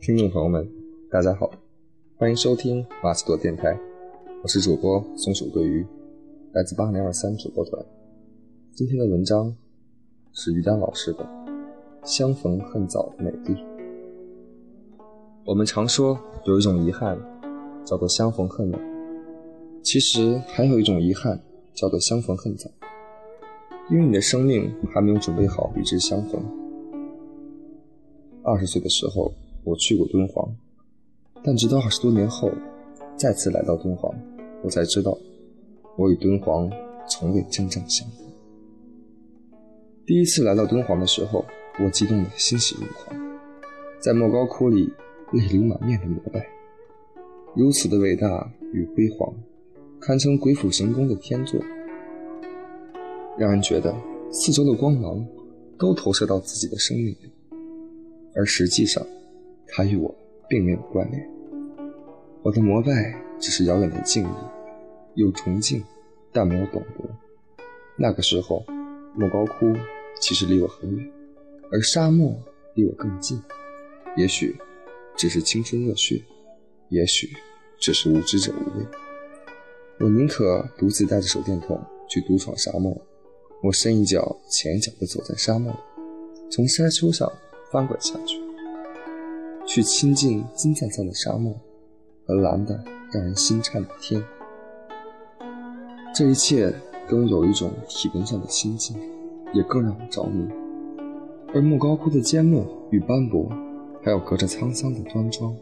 [0.00, 0.66] 听众朋友们，
[1.10, 1.50] 大家好，
[2.16, 3.78] 欢迎收听马斯朵电台，
[4.42, 5.86] 我是主播松鼠桂鱼，
[6.52, 7.84] 来自八零二三主播团。
[8.72, 9.54] 今天的文章
[10.32, 11.24] 是于丹老师的
[12.02, 13.54] 《相逢恨早的美丽》。
[15.44, 17.18] 我们常说有一种遗憾
[17.84, 18.80] 叫做相逢恨晚，
[19.82, 21.38] 其实还有一种遗憾
[21.74, 22.70] 叫做相逢恨早，
[23.90, 26.42] 因为你的生命还没有准备好与之相逢。
[28.42, 29.32] 二十岁的时候。
[29.62, 30.48] 我去过敦煌，
[31.44, 32.50] 但直到二十多年后，
[33.14, 34.10] 再次来到敦煌，
[34.62, 35.16] 我才知道，
[35.98, 36.68] 我与敦煌
[37.06, 38.26] 从未真正相逢。
[40.06, 41.44] 第一次来到敦煌的时候，
[41.78, 43.14] 我激动得欣喜若狂，
[44.00, 44.90] 在莫高窟里
[45.34, 46.42] 泪流满面的膜拜，
[47.54, 49.30] 如此的伟大与辉煌，
[50.00, 51.60] 堪称鬼斧神工的天作，
[53.40, 53.96] 让人觉得
[54.30, 55.26] 四周的光芒
[55.78, 57.32] 都投射到自己的生命里，
[58.36, 59.02] 而实际上。
[59.72, 60.12] 他与我
[60.48, 61.30] 并没有关联，
[62.42, 64.28] 我的膜拜只是遥远的敬意，
[65.14, 65.80] 有崇敬，
[66.32, 67.08] 但没有懂得。
[67.96, 68.64] 那个时候，
[69.14, 69.72] 莫高窟
[70.20, 71.08] 其实离我很远，
[71.70, 72.36] 而沙漠
[72.74, 73.40] 离我更近。
[74.16, 74.56] 也许
[75.16, 76.20] 只是青春热血，
[76.88, 77.30] 也许
[77.78, 78.84] 只是无知者无畏。
[80.00, 83.00] 我宁可独自带着手电筒去独闯沙漠，
[83.62, 85.78] 我深一脚浅一脚地走在沙漠里，
[86.50, 87.30] 从山丘上
[87.70, 88.40] 翻滚下去。
[89.66, 91.54] 去亲近金灿灿的沙漠
[92.26, 94.22] 和蓝的让人心颤的天，
[96.14, 96.74] 这一切
[97.06, 98.96] 都有一种体温上的亲近，
[99.52, 100.48] 也更让我着迷。
[101.52, 103.52] 而莫高窟的缄默与斑驳，
[104.02, 105.54] 还有隔着沧桑的端庄，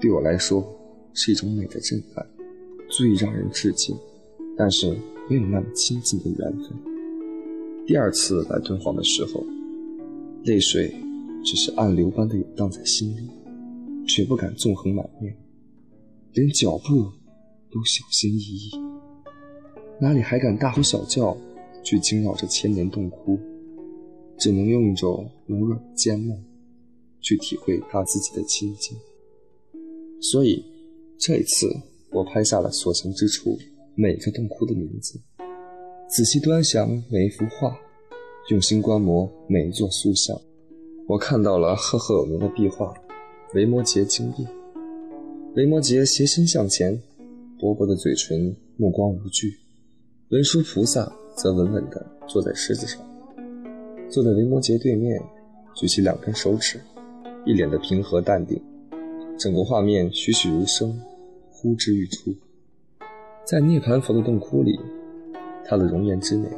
[0.00, 0.64] 对我来说
[1.12, 2.24] 是一种美的震撼，
[2.88, 3.98] 足以让人致敬，
[4.56, 4.96] 但是
[5.28, 6.93] 没有那么亲近的缘分。
[7.86, 9.44] 第二次来敦煌的时候，
[10.44, 10.94] 泪水。
[11.46, 13.28] 只是暗流般的涌荡在心里，
[14.06, 15.36] 却不敢纵横满面，
[16.32, 17.12] 连脚步
[17.70, 18.70] 都小心翼翼，
[20.00, 21.36] 哪里还敢大呼小叫
[21.82, 23.38] 去惊扰这千年洞窟？
[24.38, 26.34] 只能用一种柔软的缄默
[27.20, 28.96] 去体会他自己的清静。
[30.18, 30.64] 所以
[31.18, 31.70] 这一次，
[32.10, 33.58] 我拍下了所行之处
[33.94, 35.20] 每个洞窟的名字，
[36.14, 37.76] 仔细端详每一幅画，
[38.48, 40.40] 用心观摩每一座塑像。
[41.08, 42.94] 我看到了赫赫有名的壁画
[43.56, 44.48] 《维摩诘经变》。
[45.56, 47.02] 维摩诘斜身向前，
[47.58, 49.48] 薄薄的嘴唇，目光无惧；
[50.28, 53.04] 文殊菩萨则稳稳地坐在狮子上，
[54.08, 55.20] 坐在维摩诘对面，
[55.74, 56.80] 举起两根手指，
[57.44, 58.62] 一脸的平和淡定。
[59.36, 60.96] 整个画面栩栩如生，
[61.50, 62.32] 呼之欲出。
[63.44, 64.78] 在涅盘佛的洞窟里，
[65.66, 66.48] 他的容颜之美，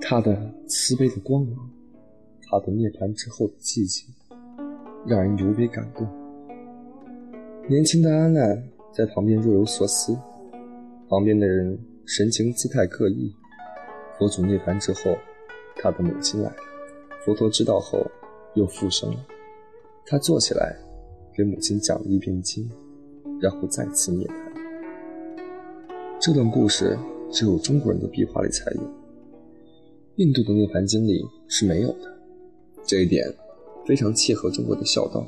[0.00, 0.36] 他的
[0.66, 1.70] 慈悲的光芒。
[2.52, 4.12] 他的涅槃之后的寂静，
[5.06, 6.04] 让人尤为感动。
[7.68, 8.60] 年轻的阿难
[8.92, 10.18] 在旁边若有所思，
[11.08, 13.32] 旁边的人神情姿态各异。
[14.18, 15.16] 佛祖涅槃之后，
[15.76, 16.56] 他的母亲来了，
[17.24, 18.04] 佛陀知道后
[18.54, 19.24] 又复生了。
[20.04, 20.76] 他坐起来
[21.32, 22.68] 给母亲讲了一遍经，
[23.40, 24.34] 然后再次涅槃。
[26.18, 26.98] 这段故事
[27.30, 28.80] 只有中国人的壁画里才有，
[30.16, 32.18] 印度的涅槃经里是没有的。
[32.84, 33.32] 这一点
[33.86, 35.26] 非常切合中国的孝道。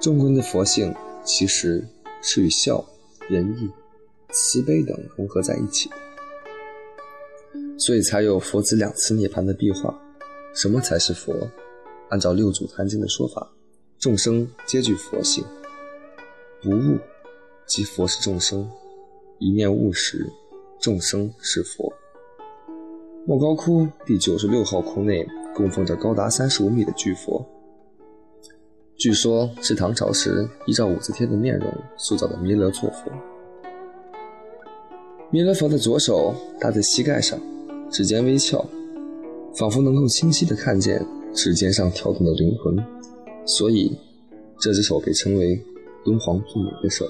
[0.00, 1.86] 中国人的佛性其实
[2.20, 2.84] 是与孝、
[3.28, 3.70] 仁义、
[4.30, 5.96] 慈悲等融合在一起的，
[7.78, 9.98] 所以才有佛子两次涅槃的壁画。
[10.54, 11.34] 什么才是佛？
[12.08, 13.52] 按照六祖坛经的说法，
[13.98, 15.44] 众生皆具佛性，
[16.62, 16.98] 不悟
[17.66, 18.70] 即佛是众生，
[19.38, 20.30] 一念悟时，
[20.86, 21.92] 众生是佛。
[23.26, 25.26] 莫高窟第九十六号窟内。
[25.52, 27.42] 供奉着高达三十五米的巨佛，
[28.94, 33.10] 据说是唐朝时依照武则天的面容塑造的弥勒坐佛。
[35.30, 37.40] 弥勒佛的左手搭在膝盖上，
[37.90, 38.62] 指尖微翘，
[39.54, 41.02] 仿佛能够清晰地看见
[41.32, 42.76] 指尖上跳动的灵魂，
[43.46, 43.98] 所以
[44.60, 45.58] 这只手被称为
[46.04, 47.06] 敦煌最美的手。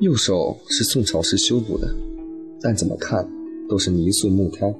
[0.00, 1.94] 右手是宋朝时修补的，
[2.62, 3.28] 但怎么看
[3.68, 4.72] 都是泥塑木胎。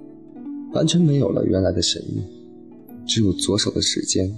[0.73, 2.25] 完全没有了原来的神韵，
[3.07, 4.35] 只有左手的指尖，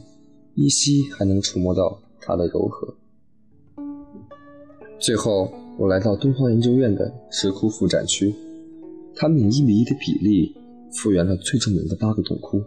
[0.57, 2.93] 依稀还能触摸到它的柔和。
[4.99, 8.35] 最后，我来到敦煌研究院的石窟副展区，
[9.15, 10.53] 他们以一比一的比例
[10.93, 12.61] 复原了最著名的八个洞窟，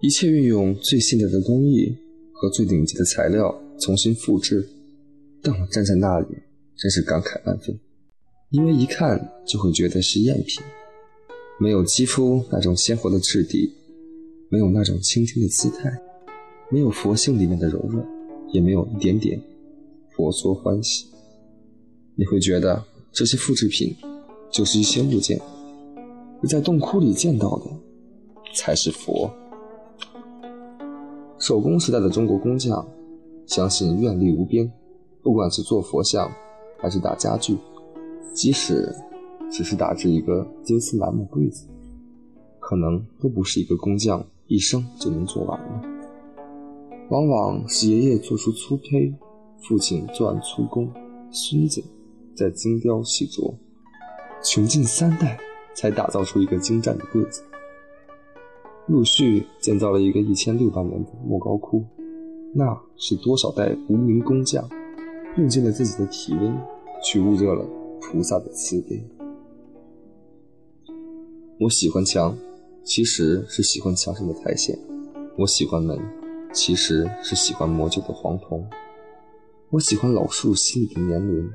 [0.00, 1.96] 一切运用最现代的工艺
[2.32, 4.68] 和最顶级的材料重新复制。
[5.40, 6.26] 但我站在那里，
[6.76, 7.78] 真是感慨万分，
[8.50, 10.60] 因为一看就会觉得是赝品。
[11.60, 13.72] 没有肌肤那种鲜活的质地，
[14.48, 15.90] 没有那种倾听的姿态，
[16.68, 18.04] 没有佛性里面的柔软，
[18.48, 19.40] 也没有一点点
[20.16, 21.06] 佛说欢喜。
[22.16, 22.82] 你会觉得
[23.12, 23.94] 这些复制品
[24.50, 25.40] 就是一些物件，
[26.42, 27.66] 而在洞窟里见到的
[28.54, 29.30] 才是佛。
[31.38, 32.84] 手工时代的中国工匠
[33.46, 34.70] 相信愿力无边，
[35.22, 36.28] 不管是做佛像
[36.78, 37.56] 还是打家具，
[38.32, 38.94] 即使
[39.50, 41.66] 只是打制一个金丝楠木柜子，
[42.58, 45.88] 可能都不是一个工匠一生就能做完的。
[47.10, 49.12] 往往是爷爷做出粗胚，
[49.60, 50.90] 父亲做完粗工，
[51.30, 51.82] 孙子。
[52.32, 53.52] 在精雕细琢，
[54.42, 55.38] 穷尽三代
[55.74, 57.42] 才打造出一个精湛的柜子。
[58.86, 61.84] 陆续建造了一个一千六百年的莫高窟，
[62.54, 64.66] 那是多少代无名工匠
[65.36, 66.56] 用尽了自己的体温
[67.04, 67.62] 去捂热了
[68.10, 69.02] 菩萨的慈悲。
[71.60, 72.36] 我喜欢墙，
[72.82, 74.76] 其实是喜欢墙上的苔藓；
[75.38, 75.96] 我喜欢门，
[76.52, 78.62] 其实是喜欢磨旧的黄铜；
[79.70, 81.48] 我喜欢老树心里的年轮。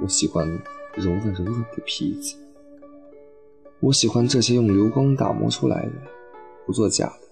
[0.00, 0.48] 我喜欢
[0.96, 2.34] 柔软柔软的皮子，
[3.80, 5.92] 我喜欢这些用流光打磨出来的、
[6.66, 7.28] 不作假的、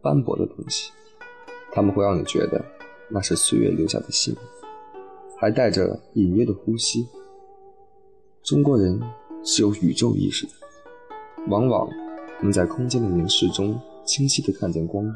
[0.00, 0.92] 斑驳的东西，
[1.72, 2.64] 它们会让你觉得
[3.10, 4.34] 那是岁月留下的信，
[5.38, 7.06] 还带着隐约的呼吸。
[8.46, 8.96] 中国人
[9.42, 10.52] 是有宇宙意识的，
[11.48, 11.88] 往往
[12.40, 15.12] 能在空间的凝视中清晰地看见光阴，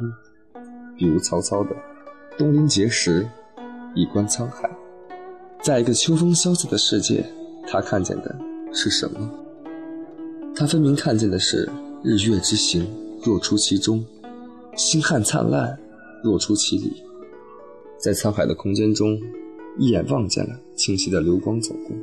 [0.97, 1.71] 比如曹操的
[2.37, 3.25] “东临碣石，
[3.95, 4.69] 以观沧海”。
[5.63, 7.25] 在一个秋风萧瑟的世界，
[7.69, 8.37] 他看见的
[8.73, 9.31] 是什么？
[10.53, 11.71] 他分明看见的是
[12.03, 12.85] 日月之行，
[13.23, 14.05] 若出其中；
[14.77, 15.79] 星汉灿烂，
[16.25, 17.01] 若出其里。
[17.97, 19.17] 在沧海的空间中，
[19.79, 21.97] 一眼望见了清晰的流光走过。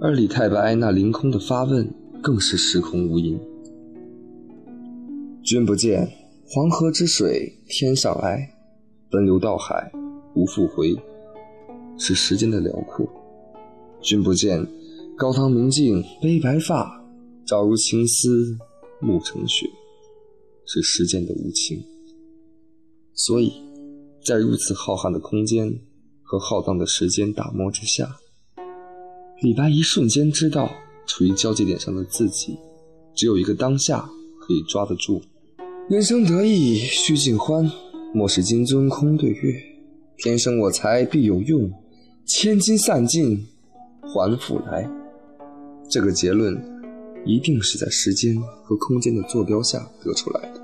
[0.00, 1.92] 而李太白那凌空的发问，
[2.22, 3.36] 更是时空无垠。
[5.42, 6.08] 君不见
[6.46, 8.48] 黄河之水天上来，
[9.10, 9.90] 奔流到海
[10.36, 10.96] 无复回。
[11.98, 13.08] 是时间的辽阔，
[14.00, 14.64] 君不见
[15.16, 17.04] 高堂明镜悲白发，
[17.44, 18.56] 朝如青丝
[19.00, 19.68] 暮成雪。
[20.64, 21.82] 是时间的无情。
[23.14, 23.52] 所以，
[24.24, 25.80] 在如此浩瀚的空间
[26.22, 28.16] 和浩荡的时间打磨之下，
[29.40, 30.68] 李白一瞬间知道，
[31.06, 32.58] 处于交界点上的自己，
[33.14, 34.00] 只有一个当下
[34.40, 35.22] 可以抓得住。
[35.88, 37.70] 人生得意须尽欢，
[38.12, 39.54] 莫使金樽空对月。
[40.16, 41.72] 天生我材必有用。
[42.26, 43.46] 千金散尽
[44.02, 44.90] 还复来，
[45.88, 46.60] 这个结论
[47.24, 50.60] 一定是在时间和空间的坐标下得出来的。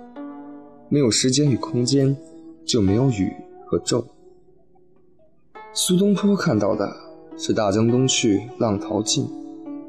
[0.88, 2.14] 没有时间与空间，
[2.66, 3.32] 就没有雨
[3.64, 4.04] 和骤。
[5.72, 6.92] 苏东坡看到的
[7.36, 9.26] 是“大江东去，浪淘尽”，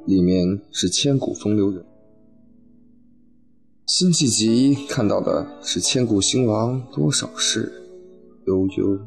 [0.06, 1.82] 里面是千古风流人；
[3.88, 7.72] 辛弃疾看到的是“千古兴亡多少事，
[8.46, 9.00] 悠悠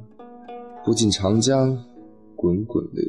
[0.85, 1.77] 不尽长江”。
[2.41, 3.05] 滚滚流，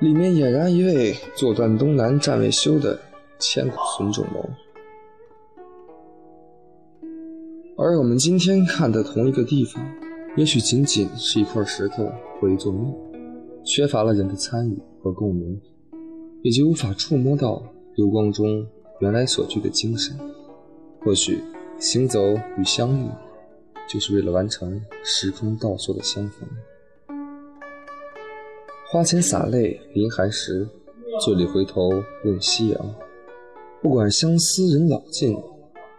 [0.00, 2.96] 里面俨然一位坐断东南战未休的
[3.40, 4.48] 千古孙仲谋。
[7.76, 9.84] 而我们今天看的同一个地方，
[10.34, 12.90] 也许仅仅是一块石头或一座庙，
[13.62, 15.60] 缺乏了人的参与和共鸣，
[16.40, 17.62] 也就无法触摸到
[17.96, 18.66] 流光中
[19.00, 20.18] 原来所具的精神。
[21.00, 21.38] 或许
[21.78, 22.18] 行走
[22.56, 23.10] 与相遇，
[23.86, 26.48] 就是为了完成时空倒数的相逢。
[28.90, 30.66] 花前洒泪临寒时，
[31.20, 31.90] 醉里回头
[32.24, 32.94] 问夕阳。
[33.82, 35.36] 不管相思人老尽，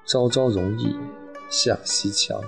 [0.07, 0.95] 朝朝容易
[1.51, 2.41] 下西墙。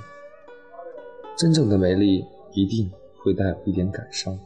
[1.35, 4.39] 真正的美丽一定会带有一点感伤。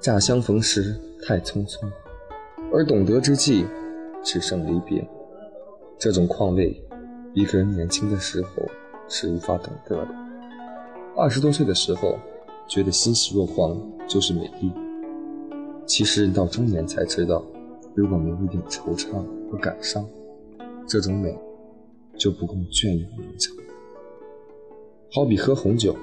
[0.00, 1.88] 乍相逢时太匆匆，
[2.72, 3.64] 而懂得之际
[4.22, 5.06] 只剩离别。
[5.96, 6.82] 这种况味，
[7.32, 8.50] 一个人年轻的时候
[9.08, 10.08] 是无法懂得的。
[11.16, 12.18] 二十多岁的时候，
[12.66, 14.72] 觉得欣喜若狂就是美丽。
[15.86, 17.44] 其实人到中年才知道，
[17.94, 20.04] 如果没有一点惆怅和感伤，
[20.88, 21.38] 这种美
[22.18, 23.54] 就不够隽永绵长。
[25.14, 25.96] 好比喝红酒，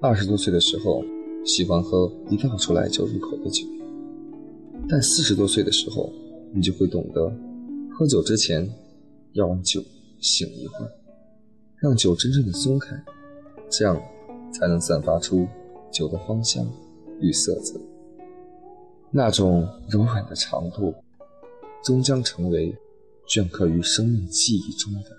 [0.00, 1.04] 二十多岁的时候
[1.44, 3.66] 喜欢喝一倒出来就入口的酒，
[4.88, 6.10] 但四十多岁的时候，
[6.50, 7.30] 你就会懂得，
[7.92, 8.66] 喝酒之前
[9.34, 9.84] 要让酒
[10.18, 10.90] 醒一会儿，
[11.76, 12.96] 让酒真正的松开，
[13.68, 14.02] 这样
[14.50, 15.46] 才能散发出
[15.92, 16.66] 酒的芳香
[17.20, 17.78] 与色泽。
[19.10, 20.94] 那种柔软的长度，
[21.84, 22.74] 终将成为
[23.28, 25.10] 镌刻于生命记忆中的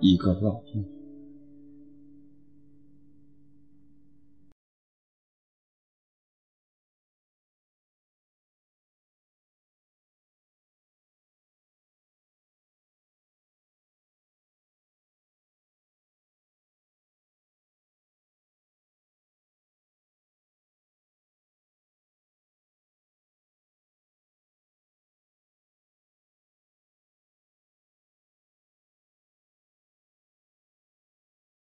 [0.00, 0.97] 一个烙印。